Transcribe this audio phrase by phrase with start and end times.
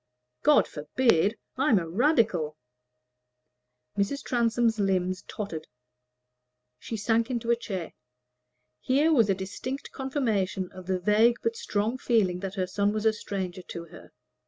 [0.41, 1.37] "God forbid!
[1.57, 2.57] I'm a Radical."
[3.95, 4.23] Mrs.
[4.23, 5.67] Transome's limbs tottered;
[6.79, 7.93] she sank into a chair.
[8.79, 13.05] Here was a distinct confirmation of the vague but strong feeling that her son was
[13.05, 14.11] a stranger to her.